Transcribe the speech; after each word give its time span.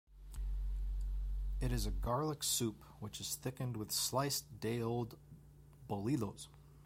It 1.59 1.71
is 1.71 1.85
a 1.85 1.91
garlic 1.91 2.41
soup 2.41 2.83
which 2.99 3.21
is 3.21 3.35
thickened 3.35 3.77
with 3.77 3.91
sliced 3.91 4.59
day-old 4.59 5.15
bolillos. 5.87 6.47